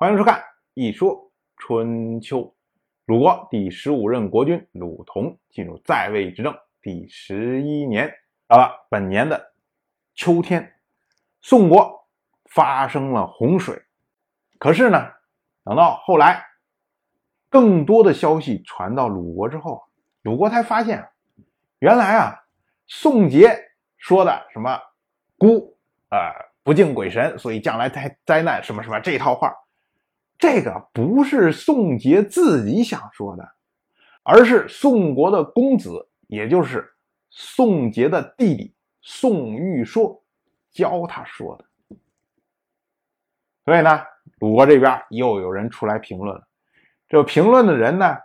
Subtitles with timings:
[0.00, 0.38] 欢迎收看
[0.72, 2.38] 《一说春秋》。
[3.04, 8.10] 鲁国第十五任国君鲁同进入在位执政第十一年，
[8.48, 9.52] 到了本年的
[10.14, 10.72] 秋天，
[11.42, 12.08] 宋国
[12.46, 13.78] 发生了洪水。
[14.58, 15.06] 可是呢，
[15.64, 16.46] 等到后来，
[17.50, 19.82] 更多的消息传到鲁国之后，
[20.22, 21.06] 鲁国才发现，
[21.80, 22.42] 原来啊，
[22.86, 23.54] 宋杰
[23.98, 24.80] 说的什么
[25.36, 25.76] “孤
[26.08, 26.32] 啊
[26.62, 29.54] 不敬鬼神，所以将来灾灾难什么什么”这套话。
[30.40, 33.46] 这个不是宋杰自己想说的，
[34.22, 36.90] 而是宋国的公子，也就是
[37.28, 40.24] 宋杰的弟弟宋玉说
[40.72, 41.64] 教他说的。
[43.66, 44.00] 所以呢，
[44.38, 46.48] 鲁国这边又有人出来评论了。
[47.06, 48.16] 这评论的人呢，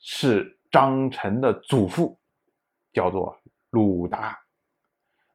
[0.00, 2.18] 是张晨的祖父，
[2.92, 3.40] 叫做
[3.70, 4.38] 鲁达。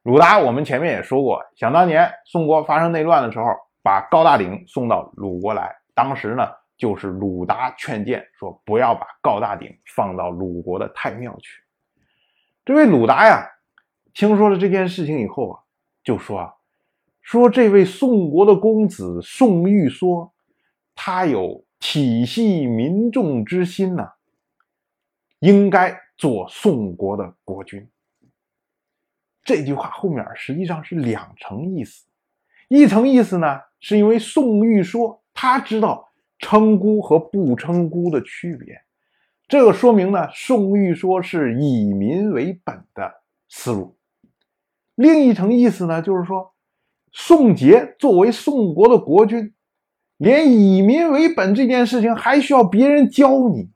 [0.04, 3.46] 鲁达，我们前面也说过，想当年宋国发生内乱的时候，
[3.82, 5.79] 把高大鼎送到鲁国来。
[6.02, 11.62] 当时呢，就是鲁达劝谏说，不要把高大鼎放到鲁国的太庙去。
[12.64, 13.46] 这位鲁达呀，
[14.14, 15.60] 听说了这件事情以后啊，
[16.02, 16.54] 就说啊，
[17.20, 20.32] 说这位宋国的公子宋玉说，
[20.94, 24.14] 他有体系民众之心呐，
[25.40, 27.86] 应该做宋国的国君。
[29.44, 32.06] 这句话后面实际上是两层意思，
[32.68, 35.19] 一层意思呢，是因为宋玉说。
[35.42, 36.06] 他知道
[36.38, 38.78] 称孤和不称孤的区别，
[39.48, 43.10] 这个说明呢，宋玉说是以民为本的
[43.48, 43.96] 思路。
[44.96, 46.52] 另一层意思呢，就是说，
[47.10, 49.54] 宋杰作为宋国的国君，
[50.18, 53.70] 连以民为本这件事情还需要别人教你，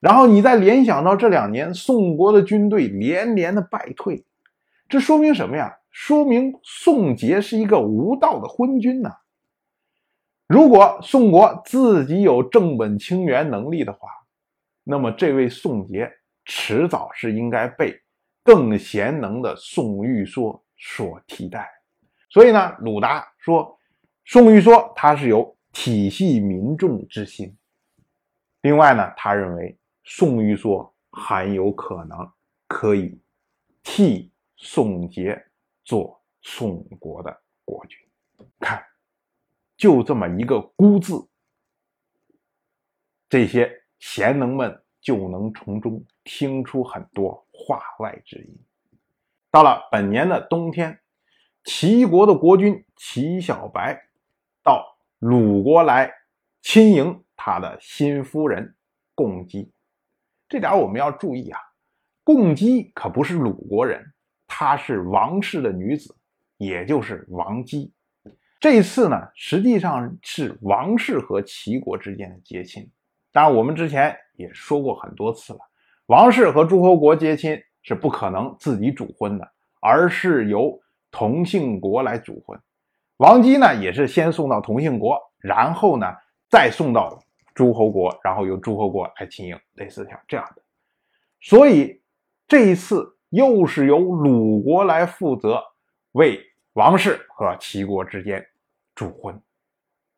[0.00, 4.26] 然后你再联想到这两年宋国的军队连连的败退，
[4.86, 5.78] 这说明什么呀？
[5.90, 9.10] 说明宋杰是一个无道的昏君呐。
[10.46, 14.10] 如果宋国自己有正本清源能力的话，
[14.82, 16.12] 那么这位宋杰
[16.44, 17.98] 迟早是应该被
[18.42, 21.66] 更贤能的宋玉说所替代。
[22.28, 23.78] 所以呢，鲁达说
[24.26, 27.56] 宋玉说他是有体系民众之心。
[28.60, 32.18] 另外呢，他认为宋玉说很有可能
[32.68, 33.18] 可以
[33.82, 35.42] 替宋杰
[35.84, 37.98] 做宋国的国君。
[38.60, 38.84] 看。
[39.76, 41.28] 就这么一个“孤”字，
[43.28, 48.64] 这些贤能们就能从中听出很多话外之音。
[49.50, 51.00] 到了本年的冬天，
[51.64, 54.08] 齐国的国君齐小白
[54.62, 54.84] 到
[55.18, 56.12] 鲁国来
[56.60, 58.76] 亲迎他的新夫人
[59.14, 59.72] 共姬。
[60.48, 61.58] 这点我们要注意啊，
[62.22, 64.12] 共姬可不是鲁国人，
[64.46, 66.14] 她是王氏的女子，
[66.58, 67.93] 也就是王姬。
[68.64, 72.90] 这一次呢，实际上是王室和齐国之间的结亲。
[73.30, 75.58] 当然，我们之前也说过很多次了，
[76.06, 79.46] 王室和诸侯国结亲是不可能自己主婚的，
[79.82, 80.80] 而是由
[81.10, 82.58] 同姓国来主婚。
[83.18, 86.06] 王姬呢，也是先送到同姓国，然后呢
[86.48, 87.22] 再送到
[87.54, 90.62] 诸侯国，然后由诸侯国来亲迎，类似像这样的。
[91.38, 92.00] 所以
[92.48, 95.62] 这一次又是由鲁国来负责
[96.12, 96.40] 为
[96.72, 98.42] 王室和齐国之间。
[98.94, 99.40] 主婚，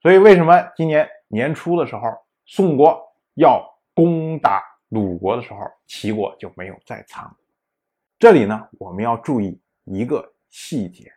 [0.03, 2.03] 所以为什么今年年初的时候，
[2.45, 3.01] 宋国
[3.35, 3.65] 要
[3.95, 7.35] 攻打鲁国的时候，齐国就没有在场？
[8.19, 11.11] 这里呢，我们要注意一个细节，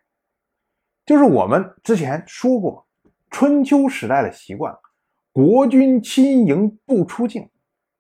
[1.05, 2.87] 就是我们之前说过，
[3.29, 4.77] 春秋时代的习惯，
[5.31, 7.49] 国君亲迎不出境，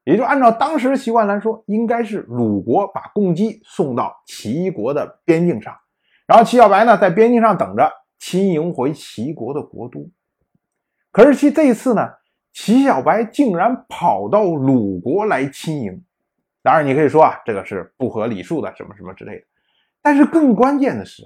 [0.05, 5.77] 也就按照当时的习惯来说，应该是鲁国把共姬送到齐国的边境上，
[6.25, 7.91] 然后齐小白呢在边境上等着。
[8.19, 10.11] 亲迎回齐国的国都，
[11.11, 12.07] 可是其这一次呢，
[12.51, 16.03] 齐小白竟然跑到鲁国来亲迎。
[16.61, 19.45] 当然，你可以说啊，这个是不合礼数的，什么什么之类的。
[20.01, 21.23] 但是更关键的是，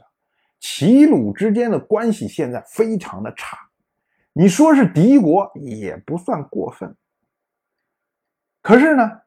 [0.59, 3.57] 齐鲁之间的关系现在非常的差，
[4.31, 6.95] 你说是敌国也不算过分。
[8.61, 9.21] 可是呢，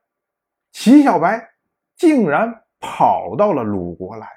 [0.70, 1.50] 齐小白
[1.96, 4.28] 竟然跑到了鲁国来，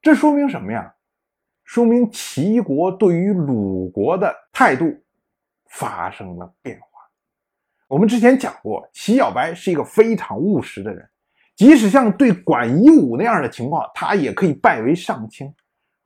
[0.00, 0.94] 这说明什么呀？
[1.70, 4.92] 说明齐国对于鲁国的态度
[5.68, 6.86] 发生了变化。
[7.86, 11.08] 我们之前讲过，齐小白是一个非常务实的人，
[11.54, 15.54] 即使像对管夷吾那样的情况，他也可以拜为上卿。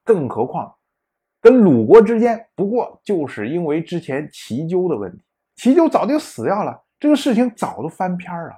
[0.04, 0.70] 更何况
[1.40, 5.24] 跟鲁国之间，不过就是因为之前齐纠的问题，
[5.56, 8.52] 齐纠早就死掉了，这个事情早都翻篇了。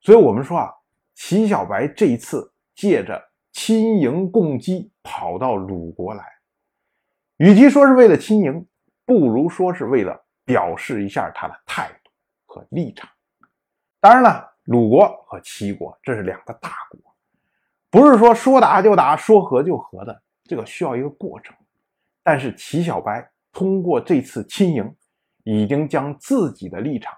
[0.00, 0.70] 所以，我们说啊，
[1.12, 3.20] 齐小白这一次借着。
[3.52, 6.24] 亲迎共姬跑到鲁国来，
[7.36, 8.66] 与其说是为了亲迎，
[9.04, 12.10] 不如说是为了表示一下他的态度
[12.46, 13.10] 和立场。
[14.00, 17.14] 当然了，鲁国和齐国这是两个大国，
[17.90, 21.54] 不是说说打就打，说和就和的，这个需要一个过程。
[22.22, 24.96] 但是齐小白通过这次亲迎，
[25.44, 27.12] 已经将自己的立场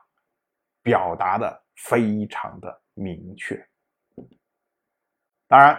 [0.83, 3.55] 表达的非常的明确。
[5.47, 5.79] 当然，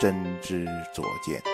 [0.00, 1.53] 真知灼见。